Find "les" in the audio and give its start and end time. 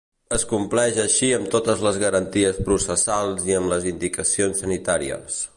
1.89-2.01, 3.75-3.89